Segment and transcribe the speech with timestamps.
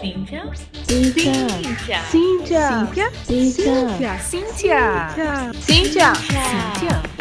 [0.00, 0.48] Cíntia.
[0.86, 1.34] Cíntia.
[2.08, 2.70] Cíntia.
[2.78, 3.10] Cíntia.
[3.26, 4.18] Cíntia.
[4.20, 4.78] Cíntia.
[5.54, 6.14] Cíntia.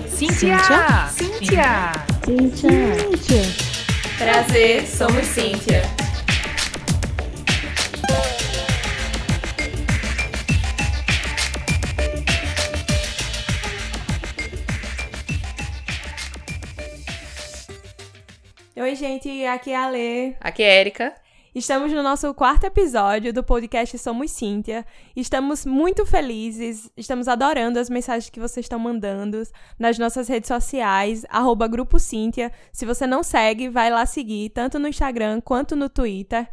[0.08, 0.60] Cíntia.
[1.10, 2.06] Cíntia.
[2.24, 2.78] Cíntia.
[3.10, 3.42] Cíntia.
[4.20, 5.82] Prazer, somos Cíntia.
[18.76, 20.36] Oi, gente, aqui é a Lê.
[20.40, 21.27] Aqui é Erika.
[21.58, 24.86] Estamos no nosso quarto episódio do podcast Somos Cíntia.
[25.16, 29.42] Estamos muito felizes, estamos adorando as mensagens que vocês estão mandando
[29.80, 32.52] nas nossas redes sociais, arroba Grupo Cíntia.
[32.72, 36.48] Se você não segue, vai lá seguir, tanto no Instagram quanto no Twitter.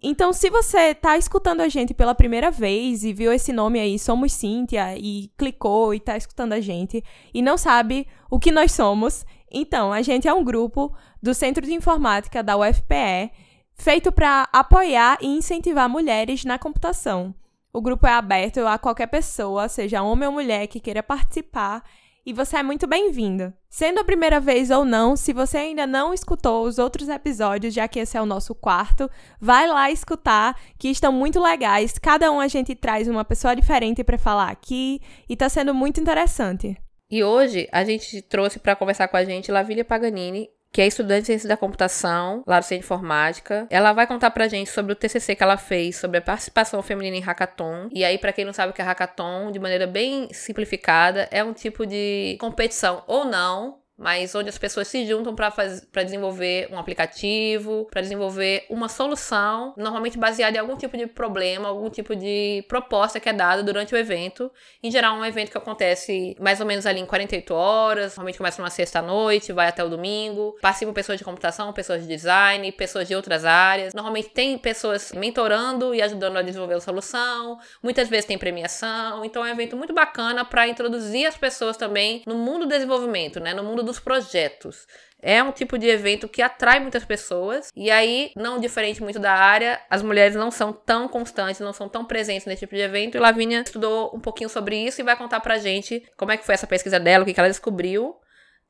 [0.00, 3.98] Então, se você tá escutando a gente pela primeira vez e viu esse nome aí,
[3.98, 7.02] Somos Cíntia, e clicou e tá escutando a gente,
[7.34, 11.66] e não sabe o que nós somos, então, a gente é um grupo do Centro
[11.66, 13.32] de Informática da UFPE,
[13.78, 17.34] feito para apoiar e incentivar mulheres na computação.
[17.72, 21.84] O grupo é aberto a qualquer pessoa, seja homem ou mulher, que queira participar,
[22.26, 23.54] e você é muito bem-vindo.
[23.70, 27.86] Sendo a primeira vez ou não, se você ainda não escutou os outros episódios, já
[27.86, 29.08] que esse é o nosso quarto,
[29.40, 31.98] vai lá escutar, que estão muito legais.
[31.98, 36.00] Cada um a gente traz uma pessoa diferente para falar aqui, e tá sendo muito
[36.00, 36.76] interessante.
[37.10, 41.22] E hoje a gente trouxe para conversar com a gente Lavília Paganini, que é estudante
[41.22, 43.66] de ciência da computação, lá do Centro de Informática.
[43.70, 47.16] Ela vai contar pra gente sobre o TCC que ela fez, sobre a participação feminina
[47.16, 47.88] em hackathon.
[47.92, 51.42] E aí, para quem não sabe o que é hackathon, de maneira bem simplificada, é
[51.42, 56.78] um tipo de competição ou não, mas onde as pessoas se juntam para desenvolver um
[56.78, 62.64] aplicativo, para desenvolver uma solução, normalmente baseada em algum tipo de problema, algum tipo de
[62.68, 64.52] proposta que é dada durante o evento.
[64.80, 68.38] Em geral, é um evento que acontece mais ou menos ali em 48 horas, normalmente
[68.38, 70.56] começa numa sexta-noite, vai até o domingo.
[70.62, 73.94] Participam pessoas de computação, pessoas de design, pessoas de outras áreas.
[73.94, 77.58] Normalmente tem pessoas mentorando e ajudando a desenvolver a solução.
[77.82, 79.24] Muitas vezes tem premiação.
[79.24, 83.40] Então é um evento muito bacana para introduzir as pessoas também no mundo do desenvolvimento,
[83.40, 83.54] né?
[83.54, 84.86] No mundo dos projetos.
[85.20, 87.70] É um tipo de evento que atrai muitas pessoas.
[87.74, 91.88] E aí, não diferente muito da área, as mulheres não são tão constantes, não são
[91.88, 93.16] tão presentes nesse tipo de evento.
[93.16, 96.46] E Lavínia estudou um pouquinho sobre isso e vai contar pra gente como é que
[96.46, 98.14] foi essa pesquisa dela, o que, que ela descobriu.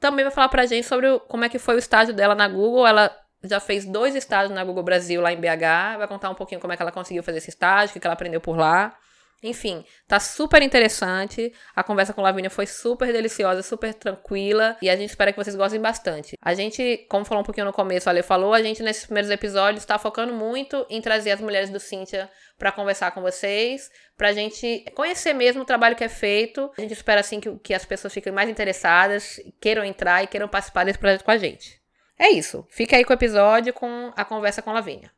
[0.00, 2.86] Também vai falar pra gente sobre como é que foi o estágio dela na Google.
[2.86, 3.14] Ela
[3.44, 5.98] já fez dois estágios na Google Brasil, lá em BH.
[5.98, 8.06] Vai contar um pouquinho como é que ela conseguiu fazer esse estágio, o que, que
[8.06, 8.96] ela aprendeu por lá.
[9.43, 11.53] Enfim, tá super interessante.
[11.75, 14.76] A conversa com Lavínia foi super deliciosa, super tranquila.
[14.82, 16.37] E a gente espera que vocês gostem bastante.
[16.43, 19.31] A gente, como falou um pouquinho no começo, a Ale falou, a gente nesses primeiros
[19.31, 22.28] episódios tá focando muito em trazer as mulheres do Cíntia
[22.59, 26.71] para conversar com vocês, pra gente conhecer mesmo o trabalho que é feito.
[26.77, 30.48] A gente espera assim que, que as pessoas fiquem mais interessadas, queiram entrar e queiram
[30.48, 31.81] participar desse projeto com a gente.
[32.19, 32.66] É isso.
[32.69, 35.12] Fica aí com o episódio com a conversa com Lavínia.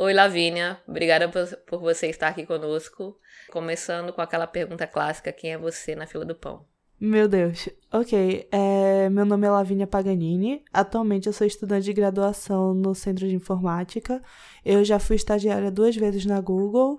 [0.00, 0.80] Oi, Lavínia.
[0.86, 3.18] Obrigada por, por, você estar aqui conosco.
[3.50, 6.64] Começando com aquela pergunta clássica: quem é você na fila do pão?
[7.00, 7.68] Meu Deus.
[7.92, 8.48] Ok.
[8.52, 10.62] É, meu nome é Lavínia Paganini.
[10.72, 14.22] Atualmente eu sou estudante de graduação no Centro de Informática.
[14.64, 16.96] Eu já fui estagiária duas vezes na Google.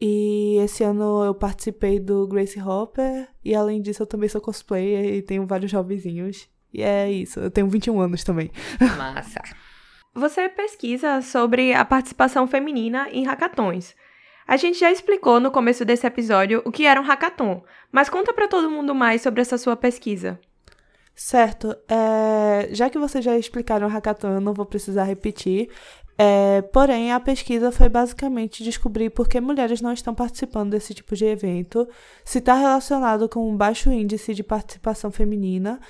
[0.00, 3.28] E esse ano eu participei do Grace Hopper.
[3.44, 6.48] E além disso, eu também sou cosplayer e tenho vários hobbyzinhos.
[6.74, 7.38] E é isso.
[7.38, 8.50] Eu tenho 21 anos também.
[8.98, 9.40] Massa.
[10.14, 13.94] Você pesquisa sobre a participação feminina em hackathons.
[14.46, 18.32] A gente já explicou no começo desse episódio o que era um hackathon, mas conta
[18.34, 20.38] para todo mundo mais sobre essa sua pesquisa.
[21.14, 21.74] Certo.
[21.88, 25.70] É, já que vocês já explicaram o hackathon, eu não vou precisar repetir.
[26.18, 31.16] É, porém, a pesquisa foi basicamente descobrir por que mulheres não estão participando desse tipo
[31.16, 31.88] de evento,
[32.22, 35.80] se está relacionado com um baixo índice de participação feminina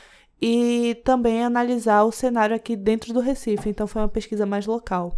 [0.42, 5.16] e também analisar o cenário aqui dentro do Recife, então foi uma pesquisa mais local.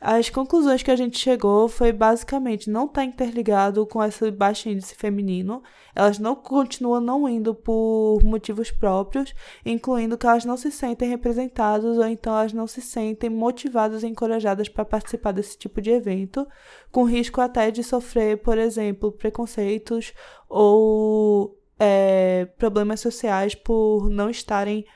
[0.00, 4.94] As conclusões que a gente chegou foi basicamente não está interligado com esse baixo índice
[4.94, 5.62] feminino,
[5.94, 9.34] elas não continuam não indo por motivos próprios,
[9.66, 14.08] incluindo que elas não se sentem representadas ou então elas não se sentem motivadas e
[14.08, 16.46] encorajadas para participar desse tipo de evento,
[16.90, 20.12] com risco até de sofrer, por exemplo, preconceitos
[20.48, 24.86] ou é, problemas sociais por não estarem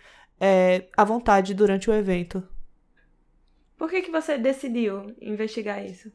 [0.41, 2.41] é, à vontade durante o evento.
[3.77, 6.12] Por que, que você decidiu investigar isso?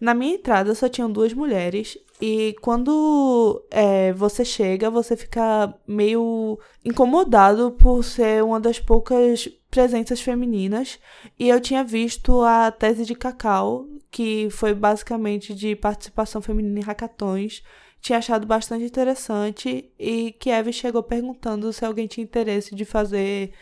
[0.00, 6.58] Na minha entrada só tinham duas mulheres e quando é, você chega, você fica meio
[6.82, 10.98] incomodado por ser uma das poucas presenças femininas.
[11.38, 16.82] E eu tinha visto a tese de Cacau, que foi basicamente de participação feminina em
[16.82, 17.62] hackathons,
[18.04, 23.54] tinha achado bastante interessante e Kiev chegou perguntando se alguém tinha interesse de fazer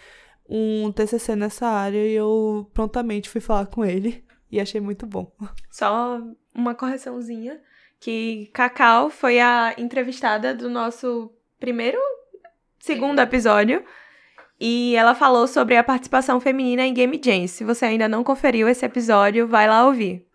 [0.49, 5.31] um TCC nessa área e eu prontamente fui falar com ele e achei muito bom.
[5.71, 6.21] Só
[6.53, 7.61] uma correçãozinha,
[8.01, 12.01] que Cacau foi a entrevistada do nosso primeiro,
[12.81, 13.85] segundo episódio,
[14.59, 17.47] e ela falou sobre a participação feminina em Game Jam.
[17.47, 20.27] Se você ainda não conferiu esse episódio, vai lá ouvir.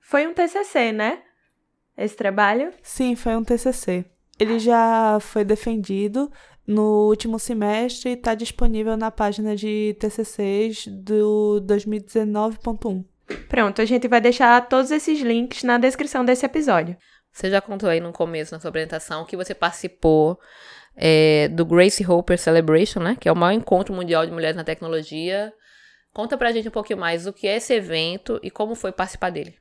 [0.00, 1.23] Foi um TCC, né?
[1.96, 2.72] Esse trabalho?
[2.82, 4.04] Sim, foi um TCC.
[4.38, 6.30] Ele já foi defendido
[6.66, 13.04] no último semestre e está disponível na página de TCCs do 2019.1.
[13.48, 16.96] Pronto, a gente vai deixar todos esses links na descrição desse episódio.
[17.32, 20.38] Você já contou aí no começo, na sua apresentação, que você participou
[20.96, 23.16] é, do Grace Hopper Celebration, né?
[23.18, 25.52] Que é o maior encontro mundial de mulheres na tecnologia.
[26.12, 29.30] Conta pra gente um pouquinho mais o que é esse evento e como foi participar
[29.30, 29.56] dele.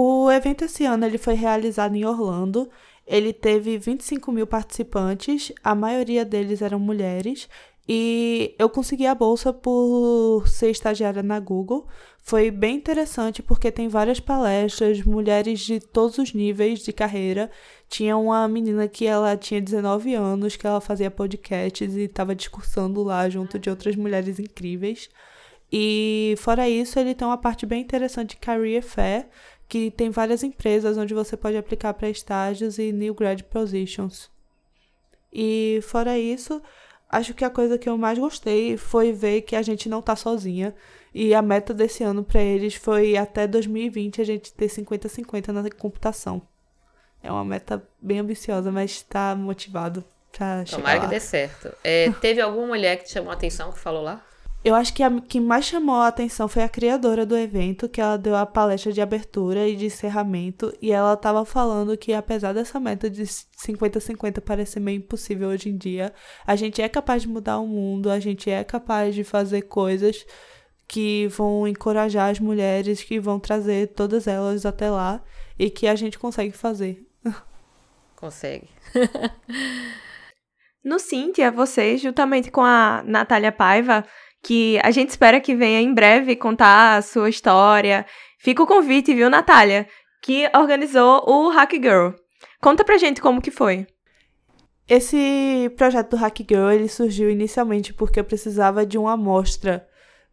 [0.00, 2.70] O evento esse ano ele foi realizado em Orlando.
[3.04, 7.48] Ele teve 25 mil participantes, a maioria deles eram mulheres,
[7.88, 11.88] e eu consegui a bolsa por ser estagiária na Google.
[12.22, 17.50] Foi bem interessante porque tem várias palestras, mulheres de todos os níveis de carreira.
[17.88, 23.02] Tinha uma menina que ela tinha 19 anos, que ela fazia podcasts e estava discursando
[23.02, 25.10] lá junto de outras mulheres incríveis.
[25.72, 29.26] E fora isso, ele tem uma parte bem interessante de Career Fair,
[29.68, 34.30] que tem várias empresas onde você pode aplicar para estágios e new grad positions.
[35.32, 36.62] E fora isso,
[37.10, 40.16] acho que a coisa que eu mais gostei foi ver que a gente não tá
[40.16, 40.74] sozinha.
[41.14, 45.70] E a meta desse ano para eles foi até 2020 a gente ter 50-50 na
[45.70, 46.40] computação.
[47.22, 51.04] É uma meta bem ambiciosa, mas está motivado chegar Tomara lá.
[51.04, 51.70] que dê certo.
[51.82, 54.24] É, teve alguma mulher que te chamou a atenção que falou lá?
[54.68, 58.02] Eu acho que a que mais chamou a atenção foi a criadora do evento, que
[58.02, 62.52] ela deu a palestra de abertura e de encerramento, e ela estava falando que apesar
[62.52, 66.12] dessa meta de 50-50 parecer meio impossível hoje em dia,
[66.46, 70.26] a gente é capaz de mudar o mundo, a gente é capaz de fazer coisas
[70.86, 75.24] que vão encorajar as mulheres, que vão trazer todas elas até lá
[75.58, 77.06] e que a gente consegue fazer.
[78.14, 78.68] Consegue.
[80.84, 84.04] No Cíntia, você, juntamente com a Natália Paiva,
[84.42, 88.06] que a gente espera que venha em breve contar a sua história.
[88.38, 89.86] Fica o convite, viu, Natália?
[90.22, 92.10] Que organizou o Hack Girl.
[92.60, 93.86] Conta pra gente como que foi.
[94.88, 99.86] Esse projeto do Hack Girl, ele surgiu inicialmente porque eu precisava de uma amostra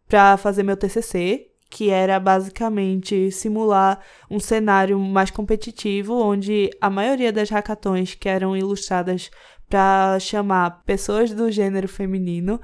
[0.08, 4.00] para fazer meu TCC, que era basicamente simular
[4.32, 9.30] um cenário mais competitivo, onde a maioria das hackathons que eram ilustradas
[9.68, 12.62] para chamar pessoas do gênero feminino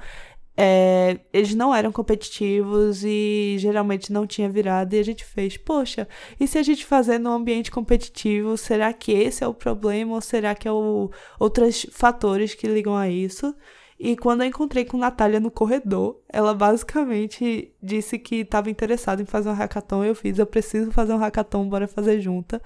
[0.56, 4.96] é, eles não eram competitivos e geralmente não tinha virada.
[4.96, 6.06] E a gente fez, poxa,
[6.38, 10.20] e se a gente fazer num ambiente competitivo, será que esse é o problema ou
[10.20, 13.54] será que é o, outros fatores que ligam a isso?
[13.98, 19.24] E quando eu encontrei com Natália no corredor, ela basicamente disse que estava interessada em
[19.24, 20.04] fazer um hackathon.
[20.04, 22.60] Eu fiz, eu preciso fazer um hackathon, bora fazer junta.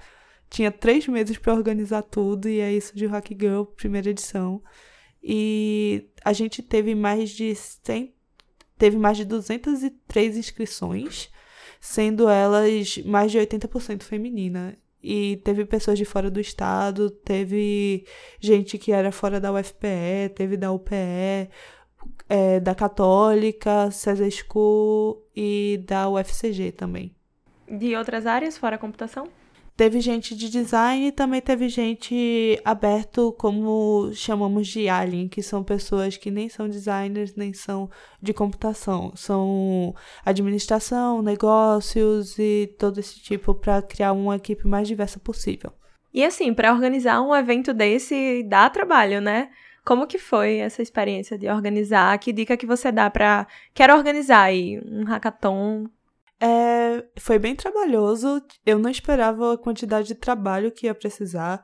[0.49, 4.61] Tinha três meses para organizar tudo e é isso de Hack Girl, primeira edição.
[5.29, 8.13] E a gente teve mais de 100,
[8.77, 11.29] teve mais de 203 inscrições,
[11.81, 14.77] sendo elas mais de 80% feminina.
[15.03, 18.05] E teve pessoas de fora do estado, teve
[18.39, 21.49] gente que era fora da UFPE, teve da UPE,
[22.29, 27.13] é, da Católica, César School e da UFCG também.
[27.69, 29.27] De outras áreas fora a computação?
[29.77, 35.63] Teve gente de design e também teve gente aberto, como chamamos de alien, que são
[35.63, 37.87] pessoas que nem são designers, nem são
[38.19, 39.13] de computação.
[39.15, 39.93] São
[40.25, 45.71] administração, negócios e todo esse tipo para criar uma equipe mais diversa possível.
[46.11, 49.51] E assim, para organizar um evento desse dá trabalho, né?
[49.85, 52.17] Como que foi essa experiência de organizar?
[52.17, 55.85] Que dica que você dá para quero organizar aí um hackathon
[56.39, 58.41] é, foi bem trabalhoso.
[58.65, 61.63] Eu não esperava a quantidade de trabalho que ia precisar.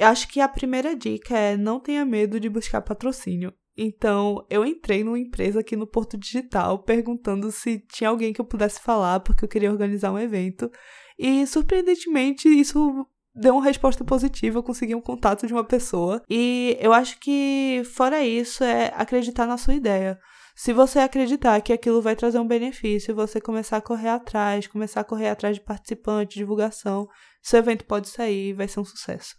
[0.00, 3.52] Acho que a primeira dica é não tenha medo de buscar patrocínio.
[3.76, 8.44] Então, eu entrei numa empresa aqui no Porto Digital perguntando se tinha alguém que eu
[8.44, 10.70] pudesse falar, porque eu queria organizar um evento.
[11.18, 16.22] E, surpreendentemente, isso deu uma resposta positiva, eu consegui um contato de uma pessoa.
[16.30, 20.18] E eu acho que, fora isso, é acreditar na sua ideia.
[20.54, 25.00] Se você acreditar que aquilo vai trazer um benefício, você começar a correr atrás, começar
[25.00, 27.08] a correr atrás de participante, divulgação,
[27.42, 29.34] seu evento pode sair e vai ser um sucesso.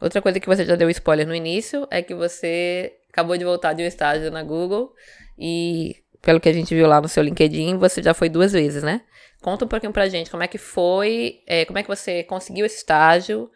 [0.00, 3.74] Outra coisa que você já deu spoiler no início é que você acabou de voltar
[3.74, 4.92] de um estágio na Google
[5.38, 8.82] e pelo que a gente viu lá no seu LinkedIn, você já foi duas vezes,
[8.82, 9.02] né?
[9.42, 12.64] Conta um pouquinho pra gente como é que foi, é, como é que você conseguiu
[12.64, 13.50] esse estágio,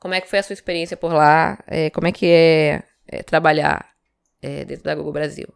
[0.00, 3.22] como é que foi a sua experiência por lá, é, como é que é, é
[3.22, 3.86] trabalhar
[4.40, 5.46] é, dentro da Google Brasil.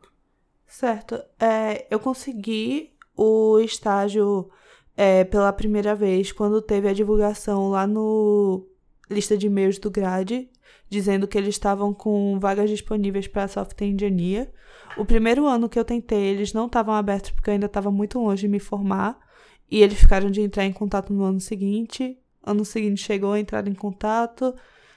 [0.68, 1.20] Certo.
[1.40, 4.50] É, eu consegui o estágio
[4.96, 8.68] é, pela primeira vez quando teve a divulgação lá no
[9.10, 10.48] lista de e-mails do Grade,
[10.88, 14.52] dizendo que eles estavam com vagas disponíveis para software engineer.
[14.96, 18.18] O primeiro ano que eu tentei, eles não estavam abertos porque eu ainda estava muito
[18.18, 19.18] longe de me formar.
[19.70, 22.18] E eles ficaram de entrar em contato no ano seguinte.
[22.42, 24.54] Ano seguinte chegou a entrar em contato.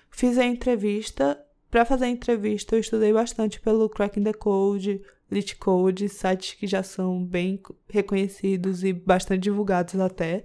[0.09, 1.39] Fiz a entrevista.
[1.69, 5.01] Para fazer a entrevista, eu estudei bastante pelo Cracking the Code,
[5.31, 7.59] Lit Code, sites que já são bem
[7.89, 10.43] reconhecidos e bastante divulgados até.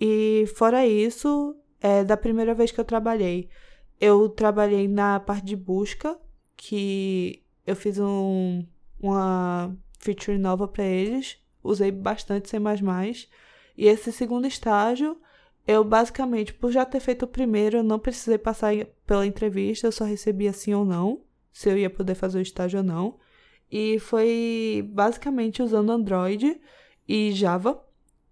[0.00, 3.48] E fora isso, é, da primeira vez que eu trabalhei,
[4.00, 6.18] eu trabalhei na parte de busca,
[6.56, 8.64] que eu fiz um,
[8.98, 12.56] uma feature nova para eles, usei bastante C++.
[13.76, 15.20] E esse segundo estágio,
[15.66, 18.72] eu basicamente, por já ter feito o primeiro, eu não precisei passar
[19.06, 21.20] pela entrevista, eu só recebia sim ou não,
[21.52, 23.18] se eu ia poder fazer o estágio ou não.
[23.70, 26.60] E foi basicamente usando Android
[27.06, 27.82] e Java.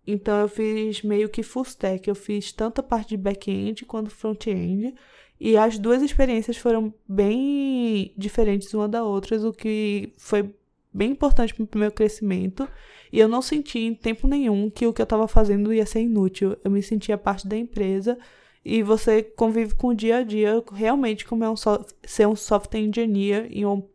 [0.06, 4.10] Então eu fiz meio que full stack, eu fiz tanto a parte de back-end quanto
[4.10, 4.94] front-end.
[5.38, 10.54] E as duas experiências foram bem diferentes uma da outra, o que foi
[10.92, 12.66] bem importante para o meu crescimento.
[13.12, 16.00] E eu não senti em tempo nenhum que o que eu estava fazendo ia ser
[16.00, 16.56] inútil.
[16.64, 18.18] Eu me sentia parte da empresa
[18.64, 22.34] e você convive com o dia a dia realmente como é um so ser um
[22.34, 23.86] software engineer em, um,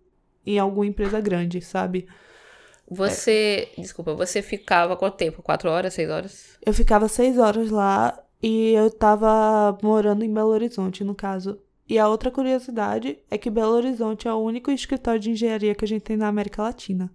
[0.46, 2.08] em alguma empresa grande, sabe?
[2.90, 3.82] Você, é.
[3.82, 5.42] desculpa, você ficava quanto tempo?
[5.42, 6.58] Quatro horas, seis horas?
[6.66, 11.60] Eu ficava seis horas lá e eu tava morando em Belo Horizonte, no caso.
[11.88, 15.86] E a outra curiosidade é que Belo Horizonte é o único escritório de engenharia que
[15.86, 17.12] a gente tem na América Latina.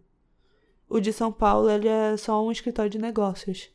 [0.88, 3.71] O de São Paulo, ele é só um escritório de negócios.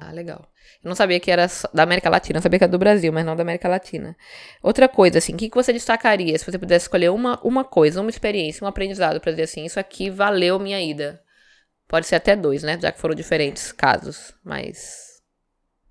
[0.00, 0.48] Ah, legal.
[0.82, 3.24] Eu não sabia que era da América Latina, eu sabia que era do Brasil, mas
[3.24, 4.16] não da América Latina.
[4.62, 8.10] Outra coisa, assim, o que você destacaria se você pudesse escolher uma, uma coisa, uma
[8.10, 11.20] experiência, um aprendizado para dizer assim, isso aqui valeu minha ida?
[11.88, 12.78] Pode ser até dois, né?
[12.80, 15.20] Já que foram diferentes casos, mas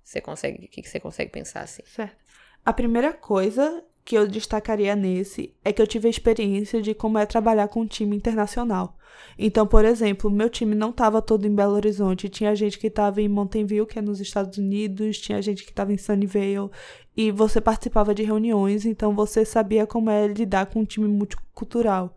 [0.02, 1.82] você consegue, o que, que você consegue pensar assim?
[1.84, 2.16] Certo.
[2.64, 7.18] A primeira coisa que eu destacaria nesse é que eu tive a experiência de como
[7.18, 8.96] é trabalhar com um time internacional.
[9.38, 13.20] Então, por exemplo, meu time não estava todo em Belo Horizonte, tinha gente que estava
[13.20, 16.70] em Mountain View, que é nos Estados Unidos, tinha gente que estava em Sunnyvale,
[17.14, 22.16] e você participava de reuniões, então você sabia como é lidar com um time multicultural.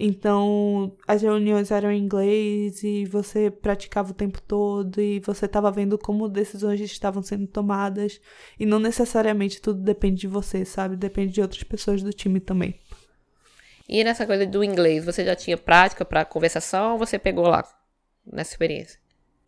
[0.00, 5.72] Então, as reuniões eram em inglês e você praticava o tempo todo e você estava
[5.72, 8.20] vendo como decisões estavam sendo tomadas.
[8.60, 10.94] E não necessariamente tudo depende de você, sabe?
[10.94, 12.78] Depende de outras pessoas do time também.
[13.88, 17.64] E nessa coisa do inglês, você já tinha prática para conversação ou você pegou lá
[18.24, 19.00] nessa experiência?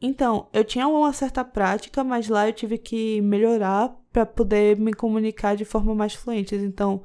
[0.02, 4.92] Então, eu tinha uma certa prática, mas lá eu tive que melhorar para poder me
[4.92, 6.56] comunicar de forma mais fluente.
[6.56, 7.04] Então,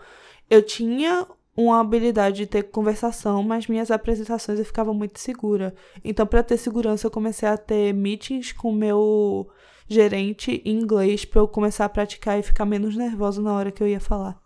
[0.50, 5.74] eu tinha uma habilidade de ter conversação, mas minhas apresentações eu ficava muito segura.
[6.04, 9.50] Então, para ter segurança, eu comecei a ter meetings com meu
[9.88, 13.82] gerente em inglês para eu começar a praticar e ficar menos nervosa na hora que
[13.82, 14.44] eu ia falar.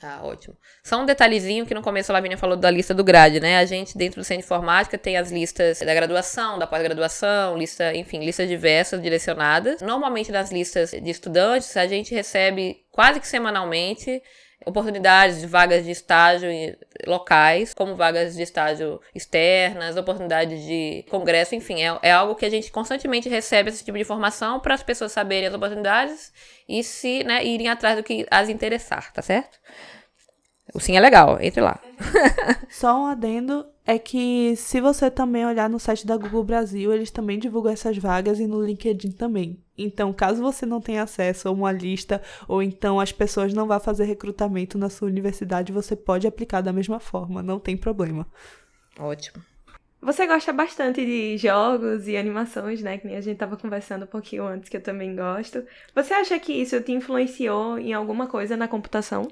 [0.00, 0.56] Ah, ótimo.
[0.84, 3.58] Só um detalhezinho que no começo a Lavínia falou da lista do grade, né?
[3.58, 7.92] A gente, dentro do Centro de Informática, tem as listas da graduação, da pós-graduação, lista,
[7.96, 9.80] enfim, listas diversas direcionadas.
[9.80, 14.22] Normalmente, nas listas de estudantes, a gente recebe quase que semanalmente
[14.68, 16.48] oportunidades de vagas de estágio
[17.06, 22.50] locais, como vagas de estágio externas, oportunidades de congresso, enfim, é, é algo que a
[22.50, 26.32] gente constantemente recebe esse tipo de informação para as pessoas saberem as oportunidades
[26.68, 29.58] e se, né, irem atrás do que as interessar, tá certo?
[30.74, 31.80] O sim é legal, entre lá.
[32.68, 37.10] Só um adendo é que se você também olhar no site da Google Brasil, eles
[37.10, 39.58] também divulgam essas vagas e no LinkedIn também.
[39.76, 43.80] Então, caso você não tenha acesso a uma lista ou então as pessoas não vá
[43.80, 48.26] fazer recrutamento na sua universidade, você pode aplicar da mesma forma, não tem problema.
[48.98, 49.42] Ótimo.
[50.00, 52.98] Você gosta bastante de jogos e animações, né?
[52.98, 55.64] Que nem a gente tava conversando um pouquinho antes, que eu também gosto.
[55.94, 59.26] Você acha que isso te influenciou em alguma coisa na computação?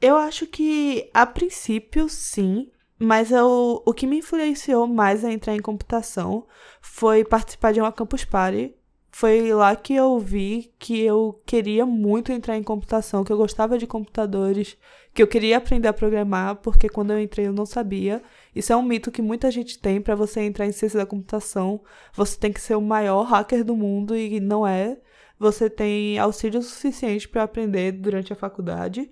[0.00, 2.70] Eu acho que, a princípio, sim.
[2.98, 6.46] Mas eu, o que me influenciou mais a entrar em computação
[6.82, 8.74] foi participar de uma campus party.
[9.10, 13.78] Foi lá que eu vi que eu queria muito entrar em computação, que eu gostava
[13.78, 14.76] de computadores,
[15.12, 18.22] que eu queria aprender a programar, porque quando eu entrei eu não sabia.
[18.54, 21.82] Isso é um mito que muita gente tem para você entrar em ciência da computação.
[22.14, 24.98] Você tem que ser o maior hacker do mundo e não é.
[25.38, 29.10] Você tem auxílio suficiente para aprender durante a faculdade.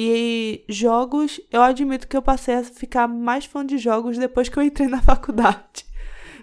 [0.00, 4.56] E jogos, eu admito que eu passei a ficar mais fã de jogos depois que
[4.56, 5.84] eu entrei na faculdade.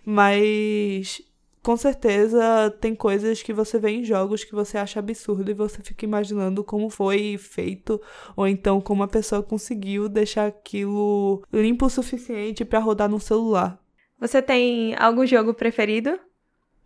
[0.03, 1.21] Mas
[1.63, 5.81] com certeza tem coisas que você vê em jogos que você acha absurdo e você
[5.81, 7.99] fica imaginando como foi feito
[8.35, 13.81] ou então como a pessoa conseguiu deixar aquilo limpo o suficiente para rodar no celular.
[14.19, 16.19] Você tem algum jogo preferido?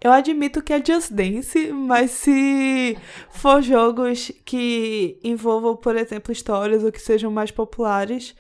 [0.01, 2.97] Eu admito que é Just Dance, mas se
[3.31, 8.33] for jogos que envolvam, por exemplo, histórias ou que sejam mais populares,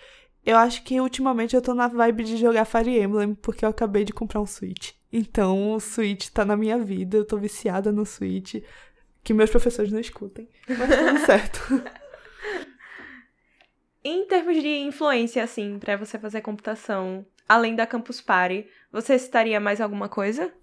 [0.45, 4.05] eu acho que ultimamente eu tô na vibe de jogar Fire Emblem, porque eu acabei
[4.05, 4.91] de comprar um Switch.
[5.11, 8.55] Então o Switch tá na minha vida, eu tô viciada no Switch.
[9.21, 10.47] Que meus professores não escutem.
[10.65, 11.83] Mas tá tudo certo.
[14.01, 19.59] em termos de influência, assim, para você fazer computação, além da Campus Party, você citaria
[19.59, 20.53] mais alguma coisa?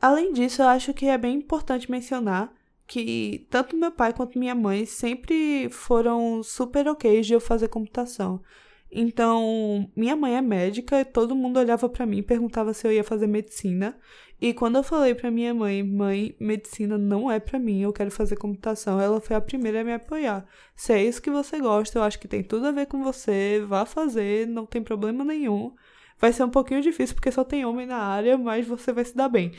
[0.00, 2.52] Além disso, eu acho que é bem importante mencionar
[2.86, 8.42] que tanto meu pai quanto minha mãe sempre foram super ok de eu fazer computação.
[8.90, 12.92] Então, minha mãe é médica e todo mundo olhava para mim e perguntava se eu
[12.92, 13.98] ia fazer medicina.
[14.40, 18.10] E quando eu falei para minha mãe, mãe, medicina não é para mim, eu quero
[18.10, 20.46] fazer computação, ela foi a primeira a me apoiar.
[20.74, 23.62] Se é isso que você gosta, eu acho que tem tudo a ver com você,
[23.66, 25.74] vá fazer, não tem problema nenhum.
[26.20, 29.16] Vai ser um pouquinho difícil porque só tem homem na área, mas você vai se
[29.16, 29.52] dar bem.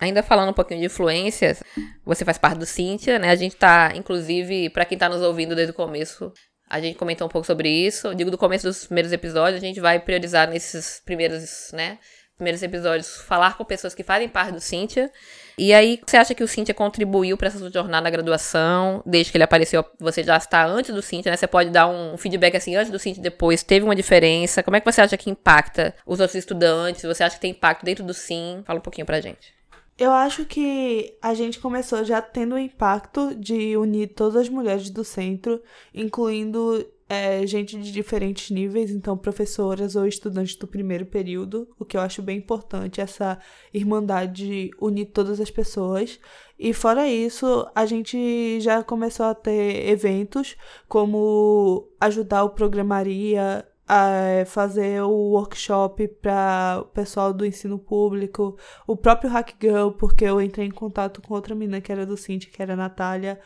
[0.00, 1.62] Ainda falando um pouquinho de influências,
[2.04, 3.30] você faz parte do Cíntia, né?
[3.30, 6.32] A gente tá, inclusive, para quem tá nos ouvindo desde o começo,
[6.68, 8.08] a gente comentou um pouco sobre isso.
[8.08, 11.98] Eu digo do começo dos primeiros episódios, a gente vai priorizar nesses primeiros, né?
[12.36, 15.10] Primeiros episódios, falar com pessoas que fazem parte do Cíntia.
[15.56, 19.02] E aí, você acha que o Cíntia contribuiu para essa sua jornada na graduação?
[19.06, 21.36] Desde que ele apareceu, você já está antes do Cíntia, né?
[21.36, 23.62] Você pode dar um feedback assim, antes do Cíntia e depois.
[23.62, 24.62] Teve uma diferença?
[24.62, 27.02] Como é que você acha que impacta os outros estudantes?
[27.02, 28.62] Você acha que tem impacto dentro do Sim?
[28.66, 29.54] Fala um pouquinho pra gente.
[29.96, 34.90] Eu acho que a gente começou já tendo o impacto de unir todas as mulheres
[34.90, 35.62] do centro,
[35.94, 36.84] incluindo
[37.14, 42.00] é, gente de diferentes níveis, então professoras ou estudantes do primeiro período, o que eu
[42.00, 43.38] acho bem importante, essa
[43.72, 46.18] irmandade de unir todas as pessoas.
[46.58, 50.56] E fora isso, a gente já começou a ter eventos
[50.88, 58.96] como ajudar o Programaria a fazer o workshop para o pessoal do ensino público, o
[58.96, 62.48] próprio Hack Girl, porque eu entrei em contato com outra menina que era do Cinti,
[62.48, 63.38] que era a Natália.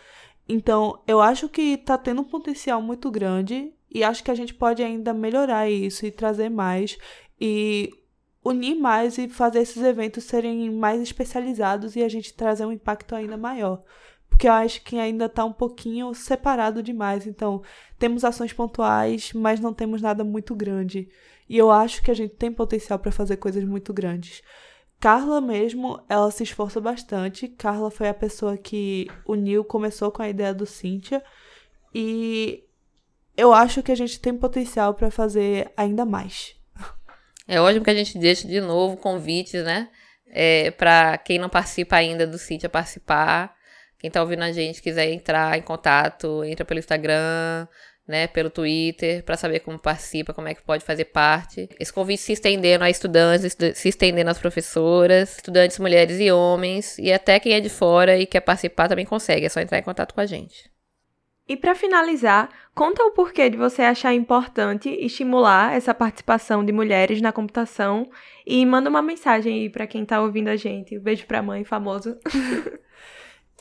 [0.49, 4.55] Então, eu acho que tá tendo um potencial muito grande e acho que a gente
[4.55, 6.97] pode ainda melhorar isso e trazer mais
[7.41, 7.93] e
[8.45, 13.15] unir mais e fazer esses eventos serem mais especializados e a gente trazer um impacto
[13.15, 13.83] ainda maior
[14.39, 17.27] porque eu acho que ainda está um pouquinho separado demais.
[17.27, 17.61] Então,
[17.99, 21.09] temos ações pontuais, mas não temos nada muito grande.
[21.49, 24.43] E eu acho que a gente tem potencial para fazer coisas muito grandes.
[25.01, 27.47] Carla mesmo, ela se esforça bastante.
[27.49, 31.23] Carla foi a pessoa que uniu, começou com a ideia do Cynthia.
[31.95, 32.65] E
[33.37, 36.57] eu acho que a gente tem potencial para fazer ainda mais.
[37.47, 39.89] É ótimo que a gente deixe de novo convites, né?
[40.27, 43.57] É, para quem não participa ainda do Cynthia participar.
[43.99, 47.67] Quem tá ouvindo a gente quiser entrar em contato, entra pelo Instagram,
[48.09, 51.69] né, pelo Twitter, para saber como participa, como é que pode fazer parte.
[51.79, 57.13] Esse convite se estendendo a estudantes, se estendendo às professoras, estudantes mulheres e homens, e
[57.13, 60.15] até quem é de fora e quer participar também consegue, é só entrar em contato
[60.15, 60.71] com a gente.
[61.47, 67.23] E para finalizar, conta o porquê de você achar importante estimular essa participação de mulheres
[67.23, 68.11] na computação
[68.47, 70.99] e manda uma mensagem aí para quem tá ouvindo a gente.
[70.99, 72.19] Um beijo pra mãe, famoso.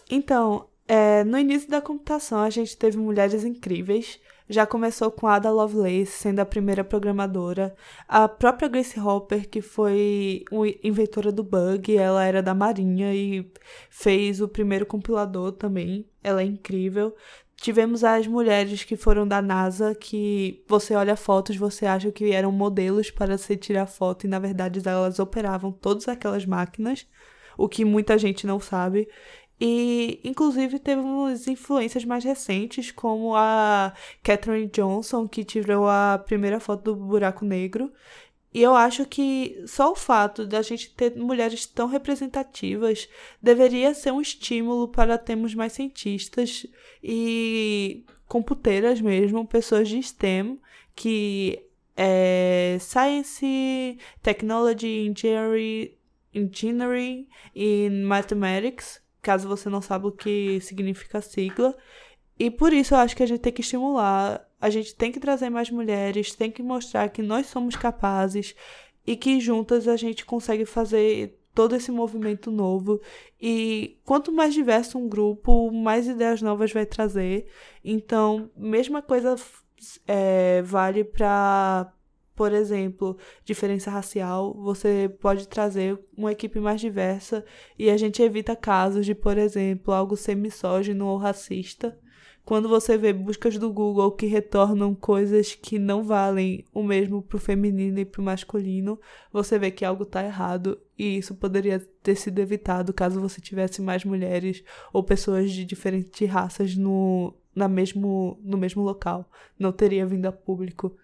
[0.10, 4.20] Então, é, no início da computação, a gente teve mulheres incríveis.
[4.50, 7.76] Já começou com Ada Lovelace sendo a primeira programadora.
[8.08, 10.46] A própria Grace Hopper, que foi
[10.82, 13.52] inventora do bug, ela era da Marinha e
[13.90, 16.06] fez o primeiro compilador também.
[16.24, 17.14] Ela é incrível.
[17.58, 22.52] Tivemos as mulheres que foram da NASA, que você olha fotos, você acha que eram
[22.52, 27.08] modelos para se tirar foto e na verdade elas operavam todas aquelas máquinas,
[27.58, 29.10] o que muita gente não sabe.
[29.60, 36.84] E, inclusive, temos influências mais recentes, como a Catherine Johnson, que tirou a primeira foto
[36.84, 37.92] do buraco negro.
[38.54, 43.10] E eu acho que só o fato de a gente ter mulheres tão representativas
[43.42, 46.66] deveria ser um estímulo para termos mais cientistas
[47.04, 50.60] e computeiras mesmo, pessoas de STEM,
[50.96, 51.64] que
[51.96, 55.92] é Science, Technology, Engineering,
[56.34, 61.76] Engineering e Mathematics caso você não saiba o que significa a sigla.
[62.40, 65.20] E por isso eu acho que a gente tem que estimular, a gente tem que
[65.20, 68.56] trazer mais mulheres, tem que mostrar que nós somos capazes
[69.06, 73.02] e que juntas a gente consegue fazer todo esse movimento novo.
[73.42, 77.48] E quanto mais diverso um grupo, mais ideias novas vai trazer.
[77.84, 79.36] Então, mesma coisa
[80.06, 81.92] é, vale para
[82.38, 87.44] por exemplo, diferença racial, você pode trazer uma equipe mais diversa
[87.80, 91.98] e a gente evita casos de, por exemplo, algo ser misógino ou racista.
[92.46, 97.38] Quando você vê buscas do Google que retornam coisas que não valem o mesmo para
[97.38, 99.00] o feminino e para o masculino,
[99.34, 103.82] você vê que algo está errado e isso poderia ter sido evitado caso você tivesse
[103.82, 109.28] mais mulheres ou pessoas de diferentes raças no, na mesmo, no mesmo local.
[109.58, 110.96] Não teria vindo a público.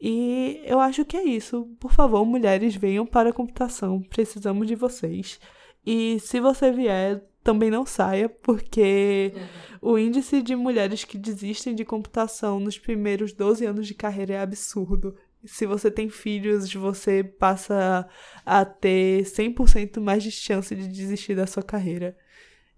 [0.00, 1.64] E eu acho que é isso.
[1.80, 4.00] Por favor, mulheres, venham para a computação.
[4.02, 5.40] Precisamos de vocês.
[5.84, 9.32] E se você vier, também não saia, porque
[9.80, 14.40] o índice de mulheres que desistem de computação nos primeiros 12 anos de carreira é
[14.40, 15.16] absurdo.
[15.44, 18.06] Se você tem filhos, você passa
[18.44, 22.16] a ter 100% mais de chance de desistir da sua carreira.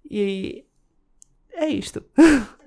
[0.09, 0.65] E
[1.53, 2.05] é isto.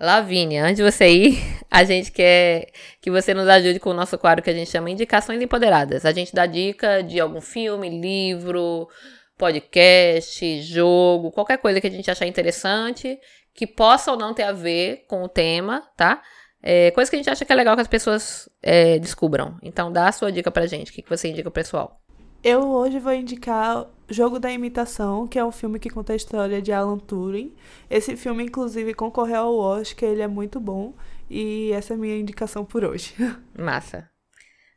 [0.00, 1.38] Lavínia, antes de você ir,
[1.70, 4.90] a gente quer que você nos ajude com o nosso quadro que a gente chama
[4.90, 6.04] Indicações Empoderadas.
[6.04, 8.88] A gente dá dica de algum filme, livro,
[9.36, 13.18] podcast, jogo, qualquer coisa que a gente achar interessante,
[13.52, 16.22] que possa ou não ter a ver com o tema, tá?
[16.62, 19.56] É, coisa que a gente acha que é legal que as pessoas é, descubram.
[19.62, 20.90] Então dá a sua dica pra gente.
[20.90, 22.00] O que, que você indica pro pessoal?
[22.42, 26.62] Eu hoje vou indicar Jogo da Imitação, que é um filme que conta a história
[26.62, 27.52] de Alan Turing.
[27.90, 30.94] Esse filme, inclusive, concorreu ao Oscar, ele é muito bom.
[31.28, 33.14] E essa é a minha indicação por hoje.
[33.58, 34.08] Massa.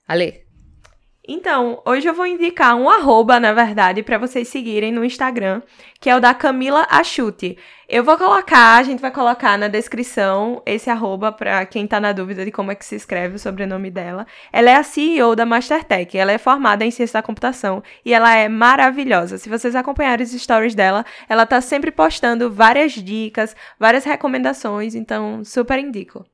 [0.08, 0.50] Ale.
[1.27, 5.62] Então, hoje eu vou indicar um arroba, na verdade, para vocês seguirem no Instagram,
[5.99, 7.60] que é o da Camila Achute.
[7.88, 12.12] Eu vou colocar, a gente vai colocar na descrição esse arroba para quem tá na
[12.12, 14.25] dúvida de como é que se escreve o sobrenome dela.
[14.51, 18.36] Ela é a CEO da Mastertech, ela é formada em ciência da computação e ela
[18.36, 19.38] é maravilhosa.
[19.38, 25.43] Se vocês acompanharem os stories dela, ela tá sempre postando várias dicas, várias recomendações, então
[25.45, 26.25] super indico.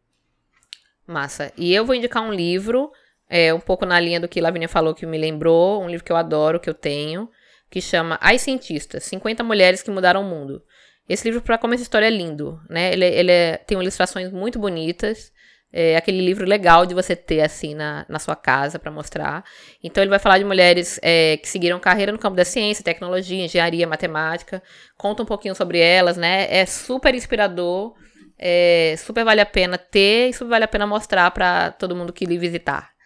[1.05, 1.51] Massa.
[1.57, 2.89] E eu vou indicar um livro
[3.29, 6.11] é um pouco na linha do que Lavínia falou, que me lembrou, um livro que
[6.11, 7.29] eu adoro, que eu tenho,
[7.69, 10.63] que chama As Cientistas, 50 Mulheres que Mudaram o Mundo.
[11.07, 12.91] Esse livro, para como essa história é lindo, né?
[12.91, 15.31] Ele, ele é, tem ilustrações muito bonitas,
[15.71, 19.43] é aquele livro legal de você ter, assim, na, na sua casa para mostrar.
[19.83, 23.43] Então, ele vai falar de mulheres é, que seguiram carreira no campo da ciência, tecnologia,
[23.43, 24.61] engenharia, matemática.
[24.97, 26.47] Conta um pouquinho sobre elas, né?
[26.49, 27.93] É super inspirador,
[28.37, 32.13] é, super vale a pena ter e super vale a pena mostrar para todo mundo
[32.13, 32.96] que lhe visitar.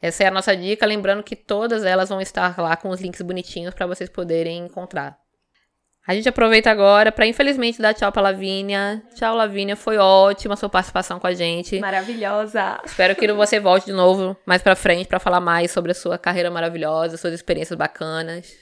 [0.00, 3.22] Essa é a nossa dica, lembrando que todas elas vão estar lá com os links
[3.22, 5.18] bonitinhos para vocês poderem encontrar.
[6.06, 9.02] A gente aproveita agora para, infelizmente, dar tchau para Lavínia.
[9.16, 9.74] Tchau, Lavínia.
[9.74, 11.80] Foi ótima a sua participação com a gente.
[11.80, 12.80] Maravilhosa.
[12.84, 16.16] Espero que você volte de novo mais para frente para falar mais sobre a sua
[16.16, 18.54] carreira maravilhosa, suas experiências bacanas.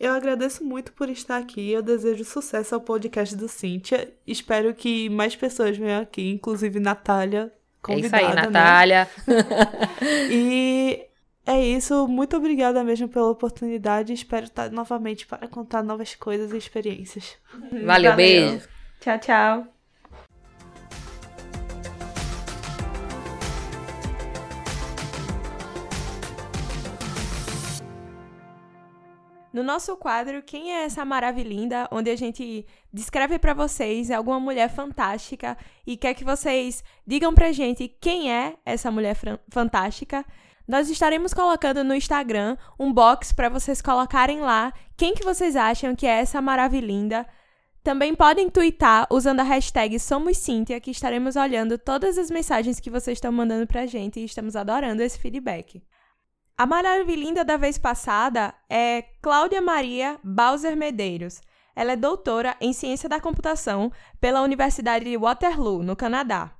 [0.00, 1.70] Eu agradeço muito por estar aqui.
[1.70, 4.12] Eu desejo sucesso ao podcast do Cíntia.
[4.26, 8.16] Espero que mais pessoas venham aqui, inclusive Natália convidada.
[8.16, 8.42] É isso aí, né?
[8.42, 9.08] Natália.
[9.26, 9.34] Né?
[10.30, 11.06] e
[11.46, 12.06] é isso.
[12.06, 14.12] Muito obrigada mesmo pela oportunidade.
[14.12, 17.36] Espero estar novamente para contar novas coisas e experiências.
[17.70, 18.16] Valeu, Valeu.
[18.16, 18.68] beijo.
[19.00, 19.71] Tchau, tchau.
[29.52, 34.70] No nosso quadro Quem é essa maravilhinda, onde a gente descreve para vocês alguma mulher
[34.70, 39.14] fantástica e quer que vocês digam pra gente quem é essa mulher
[39.50, 40.24] fantástica.
[40.66, 45.94] Nós estaremos colocando no Instagram um box para vocês colocarem lá quem que vocês acham
[45.94, 47.26] que é essa maravilhinda.
[47.82, 53.16] Também podem twittar usando a hashtag SomosCíntia, que estaremos olhando todas as mensagens que vocês
[53.16, 55.82] estão mandando pra gente e estamos adorando esse feedback.
[56.56, 61.40] A maravilhinda da vez passada é Cláudia Maria Bowser Medeiros.
[61.74, 66.52] Ela é doutora em Ciência da Computação pela Universidade de Waterloo, no Canadá.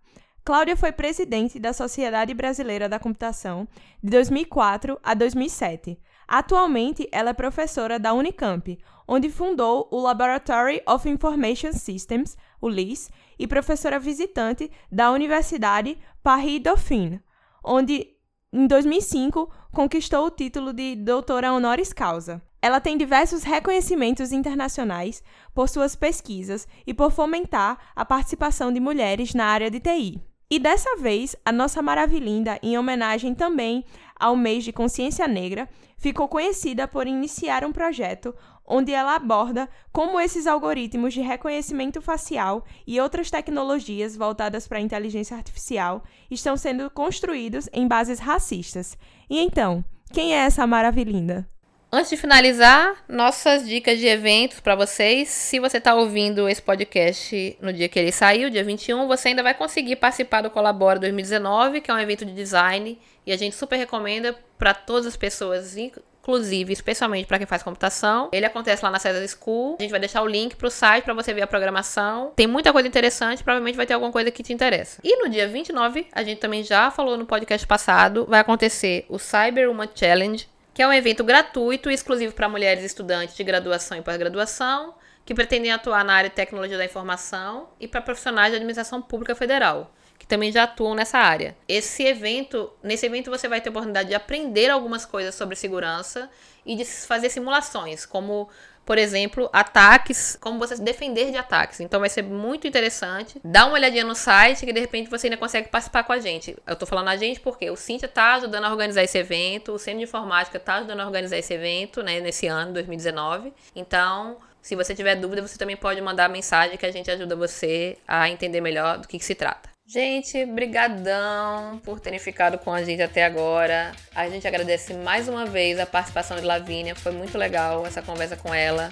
[0.45, 3.69] Cláudia foi presidente da Sociedade Brasileira da Computação
[4.03, 6.01] de 2004 a 2007.
[6.27, 8.77] Atualmente, ela é professora da Unicamp,
[9.07, 17.21] onde fundou o Laboratory of Information Systems, o LIS, e professora visitante da Universidade Paris-Dauphine,
[17.63, 18.09] onde
[18.53, 22.43] em 2005, conquistou o título de doutora honoris causa.
[22.61, 29.35] Ela tem diversos reconhecimentos internacionais por suas pesquisas e por fomentar a participação de mulheres
[29.35, 30.32] na área de TI.
[30.53, 36.29] E dessa vez, a nossa maravilhinda, em homenagem também ao mês de consciência negra, ficou
[36.29, 38.35] conhecida por iniciar um projeto
[38.67, 44.83] onde ela aborda como esses algoritmos de reconhecimento facial e outras tecnologias voltadas para a
[44.83, 48.99] inteligência artificial estão sendo construídos em bases racistas.
[49.31, 51.49] E então, quem é essa maravilhinda?
[51.95, 55.29] Antes de finalizar, nossas dicas de eventos para vocês.
[55.29, 59.43] Se você está ouvindo esse podcast no dia que ele saiu, dia 21, você ainda
[59.43, 63.55] vai conseguir participar do Colabora 2019, que é um evento de design e a gente
[63.55, 68.31] super recomenda para todas as pessoas, inclusive, especialmente para quem faz computação.
[68.33, 69.77] Ele acontece lá na César School.
[69.79, 72.33] A gente vai deixar o link pro site para você ver a programação.
[72.35, 74.99] Tem muita coisa interessante, provavelmente vai ter alguma coisa que te interessa.
[75.05, 79.19] E no dia 29, a gente também já falou no podcast passado, vai acontecer o
[79.19, 83.99] Cyber Woman Challenge, que é um evento gratuito e exclusivo para mulheres estudantes de graduação
[83.99, 88.57] e pós-graduação que pretendem atuar na área de tecnologia da informação e para profissionais de
[88.57, 91.57] administração pública federal que também já atuam nessa área.
[91.67, 96.31] Esse evento, nesse evento você vai ter a oportunidade de aprender algumas coisas sobre segurança
[96.65, 98.49] e de fazer simulações, como
[98.87, 101.81] por exemplo, ataques, como você se defender de ataques.
[101.81, 103.41] Então vai ser muito interessante.
[103.45, 106.57] Dá uma olhadinha no site que de repente você ainda consegue participar com a gente.
[106.65, 109.79] Eu tô falando a gente porque o Cintia tá ajudando a organizar esse evento, o
[109.79, 113.53] Centro de Informática tá ajudando a organizar esse evento, né, nesse ano, 2019.
[113.75, 117.99] Então, se você tiver dúvida, você também pode mandar mensagem que a gente ajuda você
[118.07, 119.72] a entender melhor do que, que se trata.
[119.93, 123.93] Gente, brigadão por terem ficado com a gente até agora.
[124.15, 128.35] A gente agradece mais uma vez a participação de Lavínia, foi muito legal essa conversa
[128.35, 128.91] com ela.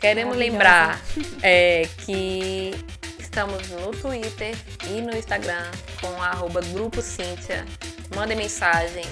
[0.00, 1.00] Queremos lembrar
[1.42, 2.70] é, que
[3.18, 4.54] estamos no Twitter
[4.88, 5.68] e no Instagram
[6.00, 7.64] com arroba Grupo Cíntia.
[8.14, 9.04] Mandem mensagem,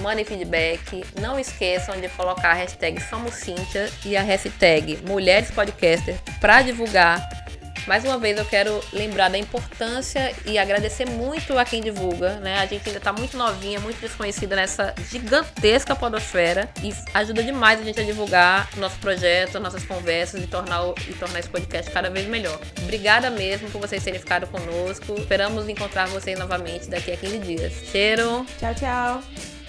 [0.00, 1.04] mandem feedback.
[1.20, 7.41] Não esqueçam de colocar a hashtag Somos Cíntia e a hashtag Mulheres Podcaster para divulgar
[7.86, 12.58] mais uma vez eu quero lembrar da importância e agradecer muito a quem divulga, né?
[12.58, 17.84] A gente ainda tá muito novinha, muito desconhecida nessa gigantesca podosfera e ajuda demais a
[17.84, 22.26] gente a divulgar nosso projeto, nossas conversas e tornar, e tornar esse podcast cada vez
[22.26, 22.58] melhor.
[22.82, 25.14] Obrigada mesmo por vocês terem ficado conosco.
[25.18, 27.72] Esperamos encontrar vocês novamente daqui a 15 dias.
[27.90, 28.46] Cheiro!
[28.58, 29.61] Tchau, tchau!